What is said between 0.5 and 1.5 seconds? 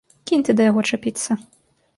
да яго чапіцца!